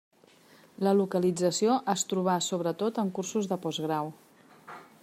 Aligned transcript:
La 0.87 0.93
localització 1.01 1.75
es 1.95 2.07
trobà 2.15 2.39
sobretot 2.47 3.01
en 3.05 3.13
cursos 3.19 3.53
de 3.53 3.61
postgrau. 3.69 4.13